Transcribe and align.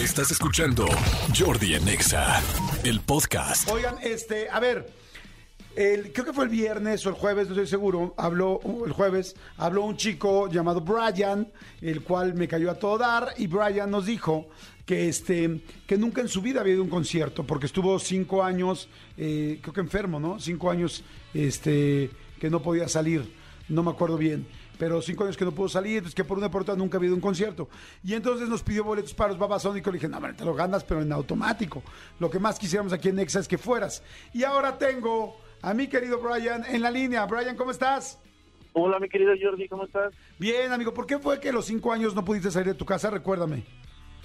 Estás 0.00 0.30
escuchando 0.30 0.86
Jordi 1.38 1.74
en 1.74 1.86
Exa, 1.86 2.40
el 2.84 3.00
podcast. 3.00 3.68
Oigan, 3.70 3.96
este, 4.02 4.48
a 4.48 4.58
ver, 4.58 4.90
el, 5.76 6.10
creo 6.14 6.24
que 6.24 6.32
fue 6.32 6.44
el 6.44 6.50
viernes 6.50 7.04
o 7.04 7.10
el 7.10 7.14
jueves, 7.14 7.48
no 7.48 7.52
estoy 7.52 7.66
seguro, 7.66 8.14
habló, 8.16 8.60
uh, 8.64 8.86
el 8.86 8.92
jueves, 8.92 9.36
habló 9.58 9.84
un 9.84 9.98
chico 9.98 10.48
llamado 10.48 10.80
Brian, 10.80 11.52
el 11.82 12.02
cual 12.02 12.32
me 12.32 12.48
cayó 12.48 12.70
a 12.70 12.76
todo 12.76 12.96
dar, 12.96 13.34
y 13.36 13.46
Brian 13.46 13.90
nos 13.90 14.06
dijo 14.06 14.48
que 14.86 15.10
este, 15.10 15.60
que 15.86 15.98
nunca 15.98 16.22
en 16.22 16.28
su 16.28 16.40
vida 16.40 16.62
había 16.62 16.72
ido 16.72 16.80
a 16.80 16.84
un 16.84 16.90
concierto, 16.90 17.46
porque 17.46 17.66
estuvo 17.66 17.98
cinco 17.98 18.42
años, 18.42 18.88
eh, 19.18 19.58
creo 19.60 19.74
que 19.74 19.80
enfermo, 19.82 20.18
¿no? 20.18 20.40
Cinco 20.40 20.70
años, 20.70 21.04
este, 21.34 22.10
que 22.40 22.48
no 22.48 22.62
podía 22.62 22.88
salir, 22.88 23.34
no 23.68 23.82
me 23.82 23.90
acuerdo 23.90 24.16
bien 24.16 24.46
pero 24.80 25.02
cinco 25.02 25.24
años 25.24 25.36
que 25.36 25.44
no 25.44 25.52
pudo 25.52 25.68
salir, 25.68 25.98
entonces 25.98 26.14
que 26.14 26.24
por 26.24 26.38
una 26.38 26.46
otra 26.46 26.74
nunca 26.74 26.96
ha 26.96 27.00
habido 27.00 27.14
un 27.14 27.20
concierto. 27.20 27.68
Y 28.02 28.14
entonces 28.14 28.48
nos 28.48 28.62
pidió 28.62 28.82
boletos 28.82 29.12
para 29.12 29.28
los 29.28 29.38
babasónicos, 29.38 29.92
le 29.92 29.98
dije, 29.98 30.08
no, 30.08 30.18
man, 30.18 30.34
te 30.34 30.42
lo 30.42 30.54
ganas, 30.54 30.84
pero 30.84 31.02
en 31.02 31.12
automático. 31.12 31.82
Lo 32.18 32.30
que 32.30 32.38
más 32.38 32.58
quisiéramos 32.58 32.94
aquí 32.94 33.10
en 33.10 33.16
Nexa 33.16 33.40
es 33.40 33.46
que 33.46 33.58
fueras. 33.58 34.02
Y 34.32 34.42
ahora 34.42 34.78
tengo 34.78 35.36
a 35.60 35.74
mi 35.74 35.86
querido 35.86 36.18
Brian 36.18 36.64
en 36.64 36.80
la 36.80 36.90
línea. 36.90 37.26
Brian, 37.26 37.58
¿cómo 37.58 37.72
estás? 37.72 38.18
Hola, 38.72 38.98
mi 38.98 39.10
querido 39.10 39.32
Jordi, 39.38 39.68
¿cómo 39.68 39.84
estás? 39.84 40.14
Bien, 40.38 40.72
amigo, 40.72 40.94
¿por 40.94 41.06
qué 41.06 41.18
fue 41.18 41.38
que 41.38 41.50
a 41.50 41.52
los 41.52 41.66
cinco 41.66 41.92
años 41.92 42.14
no 42.14 42.24
pudiste 42.24 42.50
salir 42.50 42.68
de 42.68 42.78
tu 42.78 42.86
casa? 42.86 43.10
Recuérdame. 43.10 43.64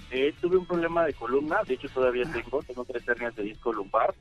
Eh, 0.10 0.34
tuve 0.40 0.56
un 0.56 0.66
problema 0.66 1.06
de 1.06 1.14
columna, 1.16 1.64
de 1.68 1.74
hecho 1.74 1.90
todavía 1.90 2.24
tengo, 2.32 2.64
tengo 2.64 2.86
tres 2.86 3.06
hernias 3.06 3.36
de 3.36 3.44
disco 3.44 3.74
lumbar, 3.74 4.16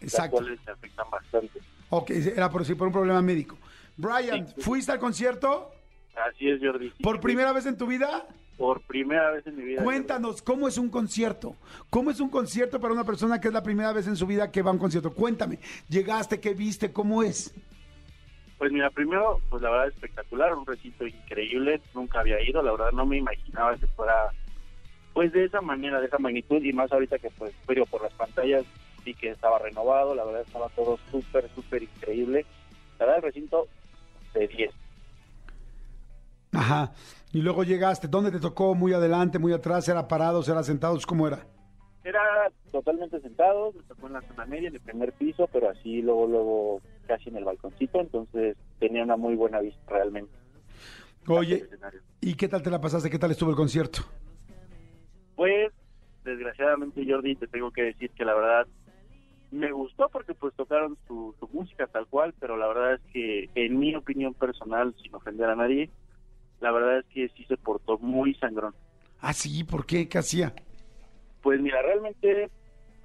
Exacto. 0.00 0.40
las 0.40 0.42
cuales 0.42 0.66
me 0.66 0.72
afectan 0.72 1.06
bastante. 1.08 1.60
Ok, 1.90 2.10
era 2.10 2.50
por, 2.50 2.64
sí, 2.64 2.74
por 2.74 2.88
un 2.88 2.92
problema 2.92 3.22
médico. 3.22 3.56
Brian, 3.98 4.46
Sí. 4.48 4.60
¿fuiste 4.62 4.92
al 4.92 4.98
concierto 4.98 5.70
Así 6.16 6.48
es, 6.48 6.60
Jordi. 6.60 6.90
Por 7.02 7.20
primera 7.20 7.52
vez 7.52 7.64
en 7.66 7.76
tu 7.76 7.86
vida? 7.86 8.26
Por 8.56 8.80
primera 8.82 9.30
vez 9.30 9.46
en 9.46 9.56
mi 9.56 9.62
vida. 9.62 9.84
Cuéntanos, 9.84 10.42
¿cómo 10.42 10.66
es 10.66 10.76
un 10.76 10.88
concierto? 10.90 11.54
¿Cómo 11.90 12.10
es 12.10 12.18
un 12.18 12.28
concierto 12.28 12.80
para 12.80 12.92
una 12.92 13.04
persona 13.04 13.40
que 13.40 13.46
es 13.48 13.54
la 13.54 13.62
primera 13.62 13.92
vez 13.92 14.08
en 14.08 14.16
su 14.16 14.26
vida 14.26 14.50
que 14.50 14.62
va 14.62 14.70
a 14.70 14.72
un 14.72 14.80
concierto? 14.80 15.12
Cuéntame, 15.14 15.60
¿llegaste, 15.88 16.40
qué 16.40 16.54
viste, 16.54 16.92
cómo 16.92 17.22
es? 17.22 17.54
Pues 18.58 18.72
mira, 18.72 18.90
primero, 18.90 19.40
pues 19.48 19.62
la 19.62 19.70
verdad 19.70 19.86
espectacular, 19.86 20.52
un 20.56 20.66
recinto 20.66 21.06
increíble, 21.06 21.80
nunca 21.94 22.18
había 22.18 22.40
ido, 22.42 22.60
la 22.62 22.72
verdad 22.72 22.90
no 22.90 23.06
me 23.06 23.18
imaginaba 23.18 23.76
que 23.76 23.86
fuera 23.86 24.14
pues 25.14 25.32
de 25.32 25.44
esa 25.44 25.60
manera, 25.60 26.00
de 26.00 26.06
esa 26.06 26.18
magnitud 26.18 26.60
y 26.64 26.72
más 26.72 26.90
ahorita 26.90 27.18
que 27.20 27.30
pues 27.30 27.52
pero 27.66 27.86
por 27.86 28.02
las 28.02 28.12
pantallas 28.14 28.64
sí 29.04 29.14
que 29.14 29.30
estaba 29.30 29.60
renovado, 29.60 30.16
la 30.16 30.24
verdad 30.24 30.42
estaba 30.44 30.68
todo 30.70 30.98
súper, 31.12 31.48
súper 31.54 31.84
increíble. 31.84 32.44
La 32.98 33.06
verdad 33.06 33.18
el 33.18 33.22
recinto 33.22 33.68
de 34.34 34.48
10. 34.48 34.70
Ajá. 36.52 36.92
Y 37.32 37.42
luego 37.42 37.62
llegaste, 37.62 38.08
¿dónde 38.08 38.30
te 38.30 38.40
tocó? 38.40 38.74
¿Muy 38.74 38.92
adelante, 38.92 39.38
muy 39.38 39.52
atrás? 39.52 39.88
¿Era 39.88 40.08
parados, 40.08 40.48
era 40.48 40.62
sentados? 40.62 41.06
¿Cómo 41.06 41.26
era? 41.26 41.46
Era 42.04 42.20
totalmente 42.72 43.20
sentado, 43.20 43.72
me 43.72 43.82
tocó 43.82 44.06
en 44.06 44.14
la 44.14 44.22
zona 44.22 44.46
media, 44.46 44.68
en 44.68 44.74
el 44.74 44.80
primer 44.80 45.12
piso, 45.12 45.46
pero 45.52 45.68
así 45.68 46.00
luego, 46.00 46.26
luego 46.26 46.80
casi 47.06 47.28
en 47.28 47.36
el 47.36 47.44
balconcito, 47.44 48.00
entonces 48.00 48.56
tenía 48.78 49.02
una 49.02 49.16
muy 49.16 49.34
buena 49.34 49.60
vista 49.60 49.82
realmente. 49.90 50.32
Oye. 51.26 51.66
¿y 52.20 52.34
qué 52.34 52.48
tal 52.48 52.62
te 52.62 52.70
la 52.70 52.80
pasaste? 52.80 53.10
¿Qué 53.10 53.18
tal 53.18 53.30
estuvo 53.30 53.50
el 53.50 53.56
concierto? 53.56 54.00
Pues, 55.36 55.70
desgraciadamente 56.24 57.04
Jordi, 57.06 57.36
te 57.36 57.46
tengo 57.46 57.70
que 57.70 57.82
decir 57.82 58.10
que 58.10 58.24
la 58.24 58.34
verdad 58.34 58.66
me 59.50 59.72
gustó 59.72 60.08
porque 60.10 60.34
pues 60.34 60.54
tocaron 60.54 60.96
su, 61.06 61.34
su 61.38 61.48
música 61.48 61.86
tal 61.86 62.06
cual, 62.06 62.34
pero 62.38 62.56
la 62.56 62.68
verdad 62.68 62.94
es 62.94 63.00
que 63.12 63.50
en 63.54 63.78
mi 63.78 63.94
opinión 63.94 64.34
personal, 64.34 64.94
sin 65.02 65.14
ofender 65.14 65.48
a 65.48 65.56
nadie, 65.56 65.90
la 66.60 66.70
verdad 66.70 66.98
es 66.98 67.06
que 67.06 67.28
sí 67.30 67.44
se 67.44 67.56
portó 67.56 67.98
muy 67.98 68.34
sangrón. 68.34 68.74
Ah, 69.20 69.32
sí, 69.32 69.64
¿por 69.64 69.86
qué? 69.86 70.08
¿Qué 70.08 70.18
hacía? 70.18 70.52
Pues 71.42 71.60
mira, 71.60 71.80
realmente, 71.82 72.50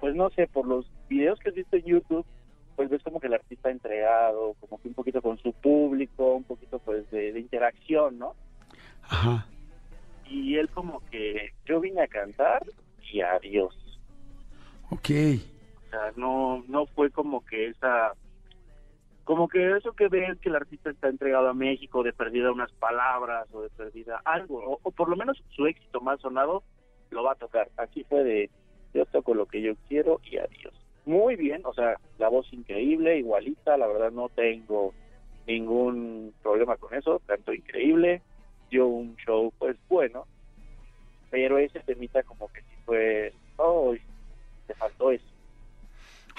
pues 0.00 0.14
no 0.14 0.30
sé, 0.30 0.46
por 0.46 0.66
los 0.66 0.86
videos 1.08 1.38
que 1.38 1.48
has 1.48 1.54
visto 1.54 1.76
en 1.76 1.84
YouTube, 1.84 2.26
pues 2.76 2.90
ves 2.90 3.02
como 3.02 3.20
que 3.20 3.28
el 3.28 3.34
artista 3.34 3.70
entregado, 3.70 4.54
como 4.60 4.80
que 4.80 4.88
un 4.88 4.94
poquito 4.94 5.22
con 5.22 5.38
su 5.38 5.52
público, 5.52 6.34
un 6.34 6.44
poquito 6.44 6.78
pues 6.80 7.08
de, 7.10 7.32
de 7.32 7.40
interacción, 7.40 8.18
¿no? 8.18 8.34
Ajá. 9.02 9.46
Y 10.28 10.56
él 10.56 10.68
como 10.70 11.00
que 11.10 11.52
yo 11.66 11.80
vine 11.80 12.02
a 12.02 12.08
cantar 12.08 12.64
y 13.12 13.20
adiós. 13.20 13.74
Ok. 14.90 15.10
Sea, 15.94 16.12
no, 16.16 16.64
no 16.66 16.86
fue 16.86 17.10
como 17.10 17.44
que 17.44 17.68
esa, 17.68 18.14
como 19.22 19.46
que 19.46 19.76
eso 19.76 19.92
que 19.92 20.08
ves 20.08 20.36
que 20.40 20.48
el 20.48 20.56
artista 20.56 20.90
está 20.90 21.08
entregado 21.08 21.48
a 21.48 21.54
México, 21.54 22.02
de 22.02 22.12
perdida 22.12 22.50
unas 22.50 22.72
palabras 22.72 23.46
o 23.52 23.62
de 23.62 23.70
perdida 23.70 24.20
algo, 24.24 24.80
o, 24.82 24.90
por 24.90 25.08
lo 25.08 25.14
menos 25.14 25.40
su 25.50 25.66
éxito 25.66 26.00
más 26.00 26.20
sonado 26.20 26.64
lo 27.10 27.22
va 27.22 27.32
a 27.32 27.36
tocar. 27.36 27.68
Aquí 27.76 28.02
fue 28.08 28.24
de, 28.24 28.50
yo 28.92 29.06
toco 29.06 29.34
lo 29.34 29.46
que 29.46 29.62
yo 29.62 29.74
quiero 29.88 30.20
y 30.24 30.38
adiós. 30.38 30.74
Muy 31.06 31.36
bien, 31.36 31.62
o 31.64 31.72
sea, 31.72 31.96
la 32.18 32.28
voz 32.28 32.52
increíble, 32.52 33.18
igualita, 33.18 33.76
la 33.76 33.86
verdad 33.86 34.10
no 34.10 34.28
tengo 34.30 34.92
ningún 35.46 36.34
problema 36.42 36.76
con 36.76 36.92
eso, 36.92 37.22
canto 37.24 37.52
increíble, 37.52 38.20
dio 38.68 38.88
un 38.88 39.14
show 39.24 39.52
pues 39.60 39.76
bueno, 39.88 40.26
pero 41.30 41.56
ese 41.58 41.78
temita 41.80 42.24
como 42.24 42.48
que 42.48 42.63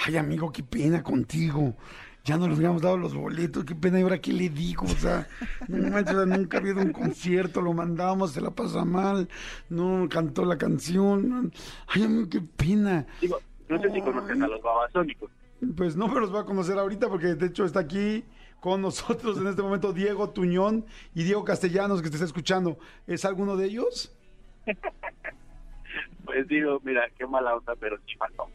Ay, 0.07 0.17
amigo, 0.17 0.51
qué 0.51 0.61
pena 0.61 1.01
contigo. 1.01 1.73
Ya 2.23 2.37
no 2.37 2.47
les 2.47 2.59
habíamos 2.59 2.83
dado 2.83 2.95
los 2.95 3.15
boletos, 3.15 3.65
qué 3.65 3.73
pena. 3.73 3.99
¿Y 3.99 4.03
ahora 4.03 4.21
qué 4.21 4.33
le 4.33 4.49
digo? 4.49 4.85
O 4.85 4.89
sea, 4.89 5.27
no 5.67 5.89
manches, 5.89 6.15
nunca 6.27 6.57
ha 6.57 6.59
habido 6.59 6.79
un 6.79 6.91
concierto, 6.91 7.59
lo 7.59 7.73
mandamos, 7.73 8.31
se 8.31 8.39
la 8.39 8.51
pasa 8.51 8.85
mal, 8.85 9.27
no 9.67 10.07
cantó 10.07 10.45
la 10.45 10.59
canción. 10.59 11.51
Ay, 11.87 12.03
amigo, 12.03 12.29
qué 12.29 12.39
pena. 12.41 13.07
Digo, 13.19 13.39
no 13.67 13.81
sé 13.81 13.91
si 13.91 14.01
conocen 14.01 14.43
a 14.43 14.47
los 14.47 14.61
babasónicos. 14.61 15.31
Pues 15.75 15.95
no 15.95 16.07
me 16.07 16.19
los 16.19 16.33
va 16.33 16.41
a 16.41 16.45
conocer 16.45 16.77
ahorita 16.77 17.09
porque 17.09 17.33
de 17.33 17.47
hecho 17.47 17.65
está 17.65 17.79
aquí 17.79 18.23
con 18.59 18.83
nosotros 18.83 19.39
en 19.39 19.47
este 19.47 19.63
momento 19.63 19.91
Diego 19.91 20.29
Tuñón 20.29 20.85
y 21.15 21.23
Diego 21.23 21.43
Castellanos 21.43 22.03
que 22.03 22.09
te 22.09 22.15
está 22.15 22.25
escuchando. 22.25 22.77
¿Es 23.07 23.25
alguno 23.25 23.57
de 23.57 23.65
ellos? 23.65 24.15
Pues 26.25 26.47
digo, 26.47 26.81
mira, 26.83 27.07
qué 27.15 27.27
mala 27.27 27.55
onda, 27.55 27.75
pero 27.79 27.97
sí 28.07 28.15
faltó. 28.17 28.49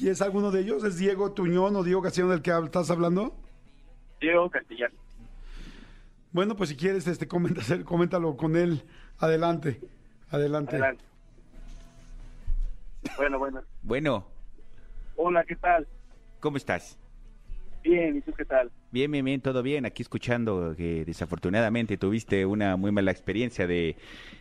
¿Y 0.00 0.08
es 0.08 0.22
alguno 0.22 0.50
de 0.50 0.60
ellos? 0.60 0.82
¿Es 0.84 0.96
Diego 0.98 1.32
Tuñón 1.32 1.76
o 1.76 1.82
Diego 1.82 2.02
Castellanos 2.02 2.32
del 2.36 2.42
que 2.42 2.50
estás 2.64 2.90
hablando? 2.90 3.36
Diego 4.20 4.50
Castellano. 4.50 4.94
Bueno, 6.32 6.56
pues 6.56 6.70
si 6.70 6.76
quieres, 6.76 7.06
este, 7.06 7.28
comenta- 7.28 7.62
coméntalo 7.84 8.36
con 8.36 8.56
él. 8.56 8.82
Adelante, 9.18 9.80
adelante. 10.30 10.72
Adelante. 10.76 11.04
Bueno, 13.16 13.38
bueno. 13.38 13.62
Bueno, 13.82 14.26
Hola, 15.16 15.44
¿qué 15.44 15.54
tal? 15.56 15.86
¿cómo 16.40 16.56
estás? 16.56 16.98
Bien, 17.84 18.16
¿y 18.16 18.20
tú 18.22 18.32
qué 18.32 18.44
tal? 18.46 18.72
Bien, 18.90 19.10
bien, 19.10 19.24
bien, 19.24 19.40
todo 19.40 19.62
bien. 19.62 19.84
Aquí 19.86 20.02
escuchando 20.02 20.74
que 20.76 21.04
desafortunadamente 21.04 21.96
tuviste 21.98 22.46
una 22.46 22.76
muy 22.76 22.92
mala 22.92 23.10
experiencia 23.10 23.66
de, 23.66 23.96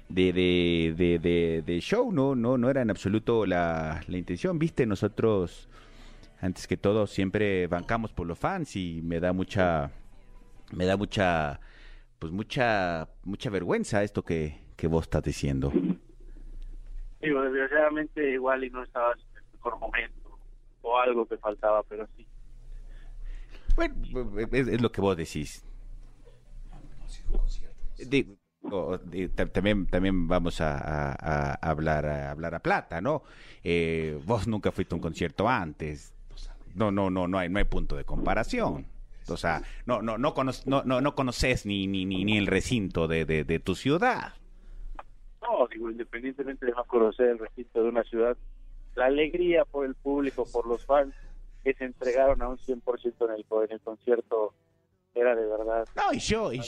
de, 0.10 0.32
de, 0.32 0.94
de, 0.96 1.20
de- 1.20 1.64
de 1.66 1.80
show, 1.82 2.12
¿no? 2.12 2.36
No, 2.36 2.58
no 2.58 2.70
era 2.70 2.82
en 2.84 2.92
absoluto 2.92 3.46
la, 3.48 4.02
la 4.08 4.18
intención. 4.18 4.60
Viste, 4.60 4.86
nosotros, 4.86 5.70
antes 6.42 6.68
que 6.68 6.78
todo, 6.78 7.08
siempre 7.08 7.68
bancamos 7.68 8.14
por 8.14 8.28
los 8.28 8.40
fans 8.40 8.76
y 8.76 9.02
me 9.04 9.20
da 9.20 9.34
mucha, 9.34 9.92
me 10.72 10.86
da 10.86 10.98
mucha, 10.98 11.60
pues 12.20 12.34
mucha, 12.34 13.10
mucha 13.24 13.50
vergüenza 13.50 14.04
esto 14.04 14.24
que, 14.24 14.60
que 14.78 14.88
vos 14.88 15.04
estás 15.06 15.24
diciendo. 15.24 15.72
Digo, 17.22 17.42
desgraciadamente 17.42 18.32
igual 18.32 18.64
y 18.64 18.70
no 18.70 18.84
estabas 18.84 19.18
en 19.32 19.38
el 19.38 19.44
mejor 19.54 19.80
momento 19.80 20.40
o 20.82 20.98
algo 21.00 21.26
que 21.28 21.38
faltaba, 21.38 21.84
pero 21.84 22.08
sí. 22.18 22.28
Bueno, 23.76 23.96
es, 24.52 24.68
es 24.68 24.82
lo 24.82 24.92
que 24.92 25.02
vos 25.02 25.18
decís. 25.18 25.66
Ta- 29.36 29.46
también, 29.48 29.88
también 29.88 30.28
vamos 30.28 30.62
a, 30.62 30.78
a- 30.78 31.54
a 31.54 31.70
hablar 31.70 32.06
a 32.06 32.32
hablar 32.32 32.56
a 32.56 32.60
plata, 32.60 33.02
¿no? 33.02 33.24
Eh, 33.64 34.20
vos 34.26 34.48
nunca 34.48 34.72
fuiste 34.72 34.96
a 34.96 34.98
un 34.98 35.02
concierto 35.02 35.48
antes. 35.48 36.14
No, 36.76 36.92
no, 36.92 37.10
no, 37.10 37.28
no 37.28 37.38
hay, 37.38 37.50
no 37.50 37.60
hay 37.60 37.66
punto 37.66 37.96
de 37.96 38.04
comparación. 38.04 38.88
O 39.30 39.38
sea, 39.38 39.62
no, 39.86 40.02
no, 40.02 40.18
no, 40.18 40.34
cono- 40.34 40.52
no, 40.66 40.84
no, 40.84 41.02
no 41.02 41.16
conoces 41.16 41.66
ni, 41.66 41.88
ni, 41.88 42.06
ni, 42.06 42.26
ni 42.26 42.38
el 42.38 42.48
recinto 42.48 43.08
de, 43.08 43.26
de, 43.26 43.44
de 43.44 43.60
tu 43.60 43.76
ciudad. 43.76 44.34
No, 45.42 45.68
digo, 45.68 45.90
independientemente 45.92 46.66
de 46.66 46.72
no 46.72 46.84
conocer 46.86 47.30
el 47.30 47.40
recinto 47.40 47.84
de 47.84 47.90
una 47.90 48.04
ciudad, 48.04 48.38
la 48.96 49.06
alegría 49.06 49.66
por 49.66 49.86
el 49.86 49.96
público, 49.96 50.46
por 50.52 50.68
los 50.68 50.86
fans 50.86 51.14
que 51.64 51.74
se 51.74 51.86
entregaron 51.86 52.42
a 52.42 52.50
un 52.50 52.58
100% 52.58 53.26
en 53.26 53.32
el, 53.32 53.46
en 53.66 53.72
el 53.72 53.82
concierto 53.82 54.54
era 55.16 55.36
de 55.36 55.46
verdad. 55.46 55.86
No, 55.96 56.12
y 56.14 56.20
yo, 56.20 56.52
y, 56.52 56.60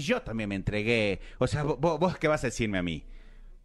yo 0.00 0.22
también 0.22 0.48
me 0.48 0.54
entregué. 0.54 1.20
O 1.38 1.46
sea, 1.46 1.64
vo- 1.64 1.76
vos, 1.78 1.98
vos 1.98 2.16
qué 2.18 2.28
vas 2.28 2.44
a 2.44 2.46
decirme 2.48 2.78
a 2.78 2.82
mí. 2.82 3.04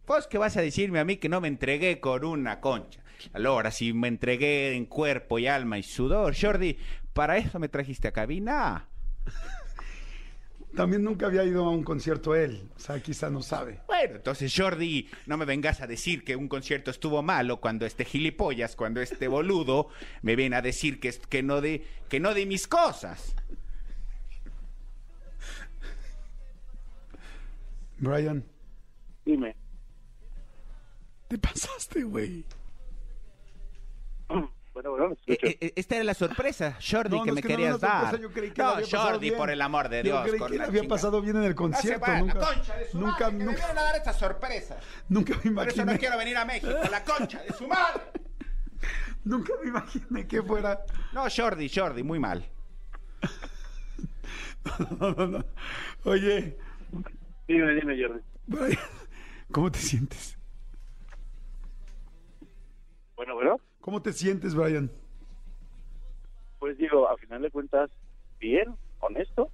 Vos 0.06 0.26
qué 0.26 0.38
vas 0.38 0.56
a 0.56 0.60
decirme 0.60 0.98
a 0.98 1.04
mí 1.04 1.16
que 1.16 1.28
no 1.28 1.40
me 1.40 1.48
entregué 1.48 2.00
con 2.00 2.24
una 2.24 2.60
concha. 2.60 3.00
Ahora, 3.32 3.70
si 3.70 3.92
me 3.92 4.08
entregué 4.08 4.74
en 4.74 4.86
cuerpo 4.86 5.38
y 5.38 5.46
alma 5.46 5.78
y 5.78 5.82
sudor, 5.82 6.34
Jordi, 6.38 6.76
¿para 7.12 7.38
eso 7.38 7.58
me 7.58 7.68
trajiste 7.68 8.08
a 8.08 8.12
cabina? 8.12 8.88
También 10.74 11.02
nunca 11.04 11.26
había 11.26 11.44
ido 11.44 11.64
a 11.64 11.70
un 11.70 11.82
concierto 11.84 12.34
él. 12.34 12.68
O 12.76 12.78
sea, 12.80 13.00
quizá 13.02 13.30
no 13.30 13.42
sabe. 13.42 13.80
Bueno, 13.86 14.16
entonces 14.16 14.52
Jordi, 14.56 15.08
no 15.26 15.36
me 15.36 15.44
vengas 15.44 15.80
a 15.80 15.86
decir 15.86 16.24
que 16.24 16.36
un 16.36 16.48
concierto 16.48 16.90
estuvo 16.90 17.22
malo 17.22 17.60
cuando 17.60 17.86
este 17.86 18.04
gilipollas, 18.04 18.74
cuando 18.76 19.00
este 19.00 19.28
boludo 19.28 19.88
me 20.22 20.36
viene 20.36 20.56
a 20.56 20.62
decir 20.62 21.00
que, 21.00 21.08
es- 21.08 21.18
que 21.18 21.42
no 21.42 21.60
de 21.60 21.84
que 22.08 22.20
no 22.20 22.34
de 22.34 22.46
mis 22.46 22.66
cosas. 22.66 23.34
Brian, 27.98 28.44
Dime. 29.24 29.56
te 31.28 31.38
pasaste, 31.38 32.02
güey. 32.02 32.44
Bueno, 34.74 34.90
bueno, 34.90 35.08
me 35.10 35.14
Eh, 35.14 35.18
escucho. 35.26 35.46
eh, 35.60 35.72
esta 35.76 35.94
era 35.94 36.04
la 36.04 36.14
sorpresa, 36.14 36.76
Jordi, 36.84 37.16
No, 37.16 37.22
que 37.22 37.30
no, 37.30 37.34
me 37.36 37.42
que 37.42 37.48
querías 37.48 37.72
sorpresa, 37.80 38.02
dar. 38.10 38.20
yo 38.20 38.30
creí 38.32 38.50
que 38.50 38.60
no, 38.62 38.74
Jordi, 38.90 39.30
por 39.30 39.48
el 39.50 39.62
amor 39.62 39.88
de 39.88 39.98
Yo 40.02 40.02
Dios. 40.02 40.22
creí 40.22 40.38
con 40.38 40.50
que 40.50 40.58
la 40.58 40.64
le 40.64 40.68
había 40.68 40.80
chinga. 40.82 40.94
pasado 40.94 41.22
bien 41.22 41.36
en 41.36 41.44
el 41.44 41.54
concierto. 41.54 42.00
va, 42.00 42.18
nunca, 42.18 42.34
la 42.34 42.46
concha 42.54 42.76
de 42.76 42.90
su 42.90 42.98
nunca, 42.98 43.12
madre, 43.30 43.38
que 43.38 43.44
me 43.44 43.54
vienen 43.54 43.78
a 43.78 43.82
dar 43.82 43.96
estas 43.96 44.18
sorpresas. 44.18 44.78
nunca 45.08 45.34
me 45.44 45.50
Por 45.52 45.68
eso 45.68 45.76
imaginé. 45.82 45.92
no 45.92 45.98
quiero 45.98 46.18
venir 46.18 46.36
a 46.36 46.44
México, 46.44 46.72
la 46.90 47.04
concha 47.04 47.42
de 47.42 47.52
su 47.52 47.68
madre. 47.68 48.02
Nunca 49.24 49.54
me 49.62 49.68
imaginé 49.70 50.26
que 50.26 50.42
fuera. 50.42 50.84
No, 51.14 51.24
Jordi, 51.34 51.70
Jordi, 51.74 52.02
muy 52.02 52.18
mal. 52.18 52.44
No, 54.98 55.12
no, 55.12 55.26
no. 55.26 55.44
Oye, 56.04 56.56
Dime, 57.46 57.74
dime, 57.74 57.94
Jordi. 58.02 58.20
Brian, 58.46 58.78
¿cómo 59.52 59.70
te 59.70 59.78
sientes? 59.78 60.36
Bueno, 63.16 63.34
bueno, 63.34 63.60
¿Cómo 63.84 64.00
te 64.00 64.14
sientes, 64.14 64.54
Brian? 64.54 64.90
pues 66.58 66.78
digo, 66.78 67.06
a 67.06 67.18
final 67.18 67.42
de 67.42 67.50
cuentas, 67.50 67.90
bien, 68.40 68.74
honesto. 69.00 69.50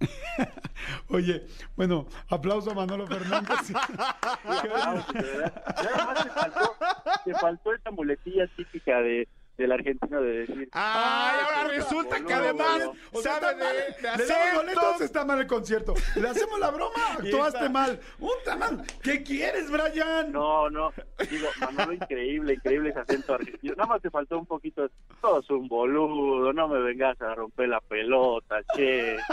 Oye, 1.08 1.46
bueno, 1.76 2.08
aplauso 2.28 2.72
a 2.72 2.74
Manolo 2.74 3.06
Fernández. 3.06 3.70
Vamos, 4.44 5.06
de 5.12 5.22
verdad. 5.22 5.64
Nada 5.84 6.06
más 6.06 6.24
te 6.24 6.30
faltó, 6.30 6.76
te 7.24 7.34
faltó 7.34 7.74
esa 7.74 7.92
muletilla 7.92 8.48
típica 8.56 8.98
de, 9.02 9.28
del 9.58 9.72
argentino 9.72 10.22
de 10.22 10.32
decir. 10.46 10.68
Ay, 10.72 11.40
ahora 11.44 11.62
puta, 11.64 11.74
resulta 11.74 12.24
que 12.24 12.32
además 12.32 12.78
boludo. 12.78 12.94
O 13.12 13.20
sea, 13.20 13.40
sabe 13.40 13.56
de, 13.56 14.02
de 14.02 14.08
acentos. 14.08 14.36
boletos, 14.54 15.00
está 15.00 15.24
mal 15.24 15.40
el 15.40 15.46
concierto. 15.48 15.94
Le 16.14 16.28
hacemos 16.28 16.58
la 16.60 16.70
broma, 16.70 17.12
actuaste 17.18 17.68
mal. 17.68 17.98
Puta 18.18 18.56
man, 18.56 18.84
¿qué 19.02 19.22
quieres, 19.24 19.68
Brian? 19.70 20.30
No, 20.32 20.70
no, 20.70 20.92
digo, 21.28 21.48
Manolo, 21.60 21.92
increíble, 21.92 22.54
increíble 22.54 22.90
ese 22.90 23.00
acento 23.00 23.34
argentino. 23.34 23.74
Nada 23.74 23.88
más 23.88 24.00
te 24.02 24.10
faltó 24.10 24.38
un 24.38 24.46
poquito, 24.46 24.88
todo 25.20 25.40
es 25.40 25.50
un 25.50 25.66
boludo, 25.66 26.52
no 26.52 26.68
me 26.68 26.78
vengas 26.80 27.20
a 27.20 27.34
romper 27.34 27.68
la 27.68 27.80
pelota, 27.80 28.60
che. 28.76 29.16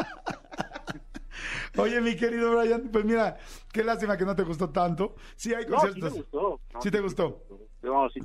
Oye, 1.77 1.99
mi 1.99 2.15
querido 2.15 2.57
Brian, 2.57 2.89
pues 2.91 3.03
mira, 3.03 3.37
qué 3.73 3.83
lástima 3.83 4.17
que 4.17 4.23
no 4.25 4.35
te 4.35 4.43
gustó 4.43 4.69
tanto. 4.69 5.15
Sí, 5.35 5.53
hay 5.53 5.65
No, 5.67 5.79
sí 5.81 5.87
me 5.87 5.91
conciertos. 5.99 6.13
gustó. 6.13 6.61
No, 6.73 6.81
¿Sí 6.81 6.89
te 6.91 6.99
gustó? 7.01 7.43
No, 7.49 7.57
sí, 7.57 7.65
te 7.65 7.74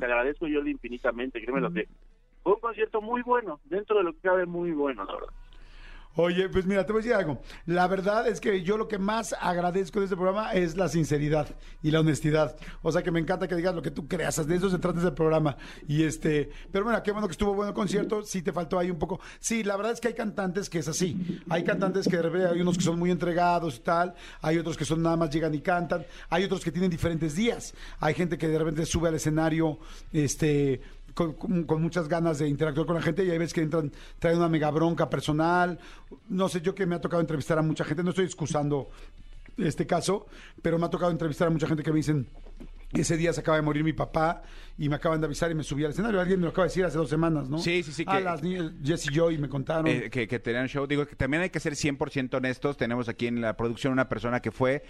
agradezco, 0.04 0.46
Jordi, 0.52 0.70
infinitamente, 0.70 1.40
créeme 1.40 1.60
lo 1.60 1.72
que... 1.72 1.88
Fue 2.42 2.54
un 2.54 2.60
concierto 2.60 3.02
muy 3.02 3.22
bueno, 3.22 3.60
dentro 3.64 3.98
de 3.98 4.04
lo 4.04 4.12
que 4.12 4.20
cabe, 4.20 4.46
muy 4.46 4.70
bueno, 4.70 5.04
la 5.04 5.12
verdad. 5.12 5.28
Oye, 6.16 6.48
pues 6.48 6.66
mira, 6.66 6.84
te 6.84 6.92
voy 6.92 7.00
a 7.00 7.02
decir 7.02 7.14
algo. 7.14 7.40
La 7.66 7.86
verdad 7.86 8.26
es 8.26 8.40
que 8.40 8.62
yo 8.62 8.76
lo 8.76 8.88
que 8.88 8.98
más 8.98 9.34
agradezco 9.40 10.00
de 10.00 10.06
este 10.06 10.16
programa 10.16 10.52
es 10.52 10.76
la 10.76 10.88
sinceridad 10.88 11.48
y 11.82 11.92
la 11.92 12.00
honestidad. 12.00 12.56
O 12.82 12.90
sea 12.90 13.02
que 13.02 13.12
me 13.12 13.20
encanta 13.20 13.46
que 13.46 13.54
digas 13.54 13.74
lo 13.74 13.82
que 13.82 13.92
tú 13.92 14.08
creas. 14.08 14.44
De 14.46 14.56
eso 14.56 14.68
se 14.68 14.78
trata 14.78 14.98
ese 14.98 15.12
programa. 15.12 15.56
Y 15.86 16.02
este, 16.02 16.50
pero 16.72 16.84
bueno, 16.84 17.00
qué 17.02 17.12
bueno 17.12 17.28
que 17.28 17.32
estuvo 17.32 17.54
bueno 17.54 17.68
el 17.68 17.74
concierto. 17.74 18.24
Sí 18.24 18.42
te 18.42 18.52
faltó 18.52 18.78
ahí 18.78 18.90
un 18.90 18.98
poco. 18.98 19.20
Sí, 19.38 19.62
la 19.62 19.76
verdad 19.76 19.92
es 19.92 20.00
que 20.00 20.08
hay 20.08 20.14
cantantes 20.14 20.68
que 20.68 20.80
es 20.80 20.88
así. 20.88 21.40
Hay 21.48 21.62
cantantes 21.62 22.08
que 22.08 22.16
de 22.16 22.22
repente 22.22 22.48
hay 22.48 22.60
unos 22.60 22.76
que 22.76 22.84
son 22.84 22.98
muy 22.98 23.12
entregados 23.12 23.76
y 23.76 23.80
tal. 23.80 24.14
Hay 24.42 24.58
otros 24.58 24.76
que 24.76 24.84
son 24.84 25.02
nada 25.02 25.16
más 25.16 25.30
llegan 25.30 25.54
y 25.54 25.60
cantan. 25.60 26.04
Hay 26.28 26.42
otros 26.42 26.64
que 26.64 26.72
tienen 26.72 26.90
diferentes 26.90 27.36
días. 27.36 27.72
Hay 28.00 28.14
gente 28.14 28.36
que 28.36 28.48
de 28.48 28.58
repente 28.58 28.84
sube 28.84 29.08
al 29.08 29.14
escenario, 29.14 29.78
este 30.12 30.80
con, 31.14 31.36
muchas 31.80 32.08
ganas 32.08 32.38
de 32.38 32.48
interactuar 32.48 32.86
con 32.86 32.96
la 32.96 33.02
gente 33.02 33.24
y 33.24 33.30
hay 33.30 33.38
veces 33.38 33.54
que 33.54 33.62
entran, 33.62 33.92
traen 34.18 34.38
una 34.38 34.48
mega 34.48 34.70
bronca 34.70 35.08
personal. 35.08 35.78
No 36.28 36.48
sé, 36.48 36.60
yo 36.60 36.74
que 36.74 36.86
me 36.86 36.94
ha 36.94 37.00
tocado 37.00 37.20
entrevistar 37.20 37.58
a 37.58 37.62
mucha 37.62 37.84
gente, 37.84 38.02
no 38.02 38.10
estoy 38.10 38.24
excusando 38.24 38.88
este 39.56 39.86
caso, 39.86 40.26
pero 40.62 40.78
me 40.78 40.86
ha 40.86 40.90
tocado 40.90 41.10
entrevistar 41.10 41.48
a 41.48 41.50
mucha 41.50 41.66
gente 41.66 41.82
que 41.82 41.90
me 41.90 41.98
dicen, 41.98 42.26
ese 42.92 43.16
día 43.16 43.32
se 43.32 43.40
acaba 43.40 43.56
de 43.56 43.62
morir 43.62 43.84
mi 43.84 43.92
papá 43.92 44.42
y 44.76 44.88
me 44.88 44.96
acaban 44.96 45.20
de 45.20 45.26
avisar 45.26 45.50
y 45.50 45.54
me 45.54 45.62
subí 45.62 45.84
al 45.84 45.92
escenario. 45.92 46.20
Alguien 46.20 46.40
me 46.40 46.44
lo 46.44 46.50
acaba 46.50 46.64
de 46.64 46.70
decir 46.70 46.84
hace 46.84 46.98
dos 46.98 47.08
semanas, 47.08 47.48
¿no? 47.48 47.58
Sí, 47.58 47.82
sí, 47.82 47.92
sí, 47.92 48.04
Ah, 48.06 48.18
que- 48.18 48.24
las 48.24 48.42
niñas, 48.42 48.72
Jess 48.82 49.06
y 49.06 49.14
yo, 49.14 49.30
y 49.30 49.38
me 49.38 49.48
contaron. 49.48 49.86
Eh, 49.86 50.10
que, 50.10 50.26
que 50.26 50.38
tenían 50.40 50.66
show. 50.68 50.86
Digo 50.86 51.06
que 51.06 51.14
también 51.14 51.42
hay 51.42 51.50
que 51.50 51.60
ser 51.60 51.74
100% 51.76 52.34
honestos. 52.34 52.76
Tenemos 52.76 53.08
aquí 53.08 53.26
en 53.28 53.40
la 53.40 53.56
producción 53.56 53.92
una 53.92 54.08
persona 54.08 54.40
que 54.40 54.50
fue 54.50 54.82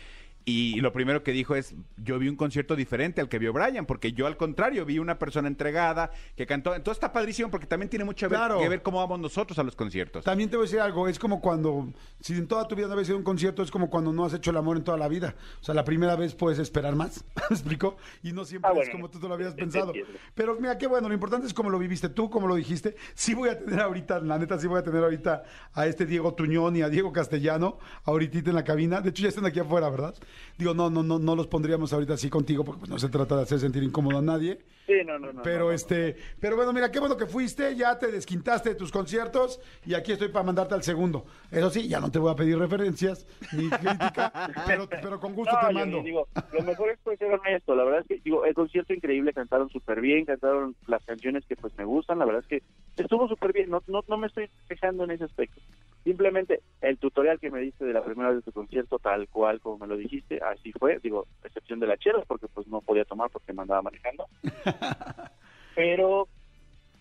y 0.44 0.80
lo 0.80 0.92
primero 0.92 1.22
que 1.22 1.32
dijo 1.32 1.54
es, 1.54 1.74
yo 1.98 2.18
vi 2.18 2.28
un 2.28 2.34
concierto 2.36 2.74
diferente 2.74 3.20
al 3.20 3.28
que 3.28 3.38
vio 3.38 3.52
Brian, 3.52 3.86
porque 3.86 4.12
yo 4.12 4.26
al 4.26 4.36
contrario 4.36 4.84
vi 4.84 4.98
una 4.98 5.18
persona 5.18 5.46
entregada 5.48 6.10
que 6.36 6.46
cantó. 6.46 6.74
Entonces 6.74 6.96
está 6.96 7.12
padrísimo 7.12 7.50
porque 7.50 7.66
también 7.66 7.88
tiene 7.90 8.04
mucho 8.04 8.28
ver- 8.28 8.38
Claro. 8.38 8.58
que 8.58 8.68
ver 8.68 8.82
cómo 8.82 8.98
vamos 8.98 9.20
nosotros 9.20 9.58
a 9.58 9.62
los 9.62 9.76
conciertos. 9.76 10.24
También 10.24 10.48
te 10.50 10.56
voy 10.56 10.64
a 10.64 10.66
decir 10.66 10.80
algo, 10.80 11.06
es 11.08 11.18
como 11.18 11.40
cuando, 11.40 11.92
si 12.20 12.32
en 12.34 12.48
toda 12.48 12.66
tu 12.66 12.74
vida 12.74 12.86
no 12.86 12.94
habías 12.94 13.08
ido 13.08 13.16
a 13.16 13.18
un 13.18 13.24
concierto, 13.24 13.62
es 13.62 13.70
como 13.70 13.90
cuando 13.90 14.12
no 14.12 14.24
has 14.24 14.34
hecho 14.34 14.50
el 14.50 14.56
amor 14.56 14.76
en 14.76 14.82
toda 14.84 14.96
la 14.98 15.08
vida. 15.08 15.34
O 15.60 15.64
sea, 15.64 15.74
la 15.74 15.84
primera 15.84 16.16
vez 16.16 16.34
puedes 16.34 16.58
esperar 16.58 16.96
más, 16.96 17.24
¿me 17.50 17.54
explico? 17.56 17.96
Y 18.22 18.32
no 18.32 18.44
siempre 18.44 18.70
Ah, 18.74 18.78
es 18.82 18.88
como 18.90 19.08
tú 19.10 19.20
te 19.20 19.28
lo 19.28 19.34
habías 19.34 19.54
te 19.54 19.60
pensado. 19.62 19.88
entiendo. 19.88 20.12
Pero 20.34 20.56
mira, 20.58 20.76
qué 20.78 20.86
bueno, 20.86 21.06
lo 21.08 21.14
importante 21.14 21.46
es 21.46 21.54
cómo 21.54 21.70
lo 21.70 21.78
viviste 21.78 22.08
tú, 22.08 22.30
cómo 22.30 22.46
lo 22.48 22.54
dijiste. 22.56 22.96
Sí 23.14 23.34
voy 23.34 23.50
a 23.50 23.58
tener 23.58 23.80
ahorita, 23.80 24.18
la 24.20 24.38
neta, 24.38 24.58
sí 24.58 24.66
voy 24.66 24.78
a 24.80 24.82
tener 24.82 25.04
ahorita 25.04 25.42
a 25.74 25.86
este 25.86 26.06
Diego 26.06 26.34
Tuñón 26.34 26.76
y 26.76 26.82
a 26.82 26.88
Diego 26.88 27.12
Castellano, 27.12 27.78
ahorita 28.04 28.30
en 28.38 28.54
la 28.54 28.64
cabina. 28.64 29.00
De 29.00 29.10
hecho, 29.10 29.22
ya 29.22 29.28
están 29.28 29.44
aquí 29.44 29.60
afuera, 29.60 29.90
¿verdad? 29.90 30.14
Digo, 30.58 30.74
no, 30.74 30.90
no, 30.90 31.02
no, 31.02 31.18
no 31.18 31.36
los 31.36 31.46
pondríamos 31.46 31.92
ahorita 31.92 32.14
así 32.14 32.28
contigo, 32.28 32.64
porque 32.64 32.80
pues, 32.80 32.90
no 32.90 32.98
se 32.98 33.08
trata 33.08 33.36
de 33.36 33.42
hacer 33.42 33.58
sentir 33.60 33.82
incómodo 33.82 34.18
a 34.18 34.22
nadie. 34.22 34.58
Sí, 34.86 34.94
no, 35.06 35.18
no, 35.18 35.32
no. 35.32 35.42
Pero 35.42 35.60
no, 35.60 35.64
no. 35.66 35.72
este, 35.72 36.16
pero 36.40 36.56
bueno, 36.56 36.72
mira, 36.72 36.90
qué 36.90 36.98
bueno 36.98 37.16
que 37.16 37.26
fuiste, 37.26 37.76
ya 37.76 37.98
te 37.98 38.10
desquintaste 38.10 38.70
de 38.70 38.74
tus 38.74 38.90
conciertos 38.90 39.60
y 39.86 39.94
aquí 39.94 40.12
estoy 40.12 40.28
para 40.28 40.44
mandarte 40.44 40.74
al 40.74 40.82
segundo. 40.82 41.24
Eso 41.50 41.70
sí, 41.70 41.86
ya 41.88 42.00
no 42.00 42.10
te 42.10 42.18
voy 42.18 42.32
a 42.32 42.34
pedir 42.36 42.58
referencias 42.58 43.26
ni 43.52 43.68
crítica, 43.70 44.32
pero, 44.66 44.88
pero 44.88 45.20
con 45.20 45.34
gusto 45.34 45.54
No, 45.54 45.68
te 45.68 45.72
yo 45.74 45.78
mando. 45.78 46.02
digo, 46.02 46.28
lo 46.52 46.62
mejor 46.62 46.90
es 46.90 46.98
pues 47.04 47.18
ser 47.18 47.32
honesto. 47.32 47.74
La 47.74 47.84
verdad 47.84 48.00
es 48.00 48.06
que, 48.08 48.20
digo, 48.24 48.44
el 48.44 48.54
concierto 48.54 48.92
increíble, 48.92 49.32
cantaron 49.32 49.70
súper 49.70 50.00
bien, 50.00 50.24
cantaron 50.24 50.74
las 50.88 51.04
canciones 51.04 51.44
que 51.46 51.54
pues 51.56 51.72
me 51.78 51.84
gustan. 51.84 52.18
La 52.18 52.24
verdad 52.24 52.42
es 52.42 52.48
que 52.48 52.62
estuvo 53.02 53.28
súper 53.28 53.52
bien. 53.52 53.70
No, 53.70 53.82
no, 53.86 54.02
no 54.08 54.16
me 54.18 54.26
estoy 54.26 54.50
quejando 54.68 55.04
en 55.04 55.12
ese 55.12 55.24
aspecto. 55.24 55.60
Simplemente 56.04 56.60
el 56.80 56.98
tutorial 56.98 57.38
que 57.38 57.50
me 57.50 57.60
diste 57.60 57.84
de 57.84 57.92
la 57.92 58.02
primera 58.02 58.30
vez 58.30 58.38
de 58.38 58.42
tu 58.42 58.52
concierto, 58.52 58.98
tal 58.98 59.28
cual 59.28 59.60
como 59.60 59.78
me 59.78 59.86
lo 59.86 59.96
dijiste, 59.96 60.40
así 60.42 60.72
fue. 60.72 60.98
Digo, 61.02 61.26
excepción 61.44 61.78
de 61.78 61.86
la 61.86 61.98
chela, 61.98 62.24
porque 62.26 62.48
pues 62.48 62.66
no 62.68 62.80
podía 62.80 63.04
tomar 63.04 63.30
porque 63.30 63.52
me 63.52 63.62
andaba 63.62 63.82
manejando. 63.82 64.26
Pero, 65.74 66.28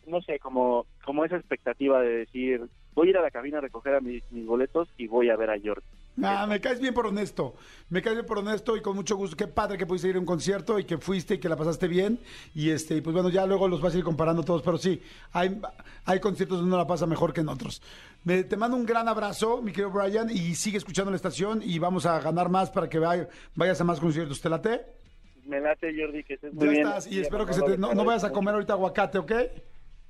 no 0.06 0.22
sé, 0.22 0.40
como, 0.40 0.86
como 1.06 1.24
esa 1.24 1.38
expectativa 1.38 2.02
de 2.02 2.18
decir, 2.20 2.68
voy 2.94 3.08
a 3.08 3.10
ir 3.12 3.18
a 3.18 3.22
la 3.22 3.32
cabina 3.32 3.60
a 3.60 3.62
recoger 3.62 3.96
a 3.96 4.02
mis, 4.02 4.30
mis 4.32 4.46
boletos 4.46 4.90
y 4.98 5.08
voy 5.08 5.30
a 5.30 5.38
ver 5.38 5.50
a 5.50 5.60
Jordi. 5.64 5.88
Ah, 6.24 6.46
me 6.48 6.60
caes 6.62 6.80
bien 6.80 6.94
por 6.94 7.08
honesto. 7.08 7.56
Me 7.90 8.02
caes 8.02 8.16
bien 8.16 8.26
por 8.26 8.38
honesto 8.40 8.76
y 8.78 8.82
con 8.82 8.96
mucho 8.96 9.16
gusto. 9.16 9.36
Qué 9.38 9.48
padre 9.48 9.78
que 9.78 9.86
pudiste 9.86 10.08
ir 10.10 10.16
a 10.16 10.20
un 10.20 10.26
concierto 10.26 10.78
y 10.80 10.86
que 10.86 10.98
fuiste 10.98 11.36
y 11.36 11.38
que 11.40 11.50
la 11.50 11.56
pasaste 11.56 11.88
bien. 11.88 12.20
Y 12.56 12.70
este, 12.70 12.96
y 12.98 13.02
pues 13.02 13.14
bueno, 13.14 13.30
ya 13.30 13.46
luego 13.46 13.68
los 13.68 13.82
vas 13.82 13.94
a 13.96 13.98
ir 13.98 14.04
comparando 14.04 14.44
todos, 14.44 14.62
pero 14.62 14.78
sí, 14.78 15.02
hay, 15.32 15.60
hay 16.06 16.20
conciertos 16.20 16.58
donde 16.60 16.70
uno 16.70 16.78
la 16.78 16.88
pasa 16.88 17.06
mejor 17.06 17.34
que 17.34 17.42
en 17.42 17.50
otros. 17.50 17.82
Me, 18.24 18.44
te 18.44 18.58
mando 18.58 18.76
un 18.78 18.86
gran 18.86 19.08
abrazo, 19.08 19.62
mi 19.62 19.72
querido 19.72 19.92
Brian, 19.92 20.30
y 20.30 20.56
sigue 20.56 20.78
escuchando 20.78 21.10
la 21.12 21.16
estación 21.18 21.62
y 21.64 21.80
vamos 21.80 22.06
a 22.06 22.20
ganar 22.20 22.50
más 22.50 22.70
para 22.70 22.90
que 22.90 23.00
vay- 23.00 23.28
vayas 23.56 23.80
a 23.82 23.84
más 23.84 24.00
conciertos. 24.00 24.42
¿Te 24.42 24.50
late? 24.50 24.82
Me 25.46 25.60
late, 25.62 25.92
Jordi, 25.98 26.24
que 26.24 26.36
estés 26.36 26.54
muy 26.54 26.66
Ya 26.66 26.72
bien. 26.72 26.88
estás, 26.88 27.08
y 27.08 27.20
espero 27.20 27.46
que 27.46 27.54
se 27.54 27.62
te- 27.62 27.78
no, 27.78 27.94
no 27.94 28.04
vayas 28.06 28.24
a 28.24 28.32
comer 28.32 28.54
ahorita 28.54 28.74
aguacate, 28.74 29.18
¿ok? 29.18 29.32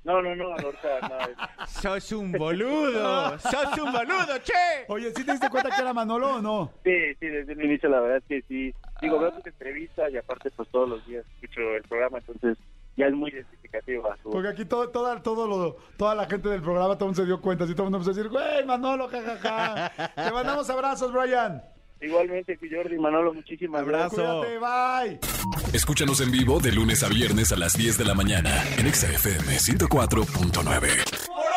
No, 0.02 0.22
no, 0.22 0.34
no, 0.34 0.44
ahorita 0.52 1.00
no. 1.08 1.66
Sos 1.66 2.12
un 2.12 2.32
boludo, 2.32 3.38
sos 3.38 3.78
un 3.78 3.92
boludo, 3.92 4.38
che. 4.42 4.84
Oye, 4.88 5.12
¿sí 5.14 5.24
te 5.24 5.32
diste 5.32 5.50
cuenta 5.50 5.70
que 5.70 5.82
era 5.82 5.92
Manolo 5.92 6.36
o 6.36 6.40
no? 6.42 6.72
Sí, 6.84 7.14
sí, 7.20 7.26
desde 7.26 7.52
el 7.52 7.62
inicio 7.64 7.88
la 7.90 8.00
verdad 8.00 8.16
es 8.18 8.24
que 8.24 8.42
sí. 8.48 8.74
Digo, 9.02 9.18
veo 9.18 9.30
tus 9.32 9.46
entrevistas 9.46 10.10
y 10.12 10.16
aparte 10.16 10.50
pues 10.52 10.68
todos 10.70 10.88
los 10.88 11.06
días 11.06 11.24
escucho 11.34 11.60
el 11.76 11.82
programa, 11.82 12.18
entonces 12.18 12.56
ya 12.96 13.06
es 13.06 13.12
muy 13.12 13.30
identificativa. 13.30 14.16
su- 14.22 14.30
Porque 14.30 14.48
aquí 14.48 14.64
todo, 14.64 14.88
toda, 14.88 15.22
todo 15.22 15.46
lo, 15.46 15.76
toda 15.98 16.14
la 16.14 16.26
gente 16.26 16.48
del 16.48 16.62
programa, 16.62 16.94
todo 16.96 17.04
el 17.04 17.08
mundo 17.10 17.20
se 17.22 17.26
dio 17.26 17.40
cuenta, 17.40 17.64
y 17.64 17.68
todo 17.74 17.82
el 17.86 17.90
mundo 17.90 17.98
empezó 17.98 18.10
a 18.10 18.14
decir, 18.14 18.30
güey, 18.30 18.64
Manolo, 18.64 19.06
jajaja. 19.08 19.92
Te 20.14 20.32
mandamos 20.32 20.68
abrazos, 20.70 21.12
Brian. 21.12 21.62
Igualmente, 22.00 22.58
Jordi 22.70 22.98
Manolo, 22.98 23.34
muchísimas 23.34 23.82
Abrazo. 23.82 24.16
gracias. 24.16 24.60
Cuídate, 24.60 25.18
bye. 25.18 25.20
Escúchanos 25.72 26.20
en 26.20 26.30
vivo 26.30 26.58
de 26.60 26.72
lunes 26.72 27.02
a 27.02 27.08
viernes 27.08 27.52
a 27.52 27.56
las 27.56 27.76
10 27.76 27.98
de 27.98 28.04
la 28.04 28.14
mañana 28.14 28.64
en 28.78 28.86
Exa 28.86 29.08
FM 29.08 29.56
104.9. 29.58 31.49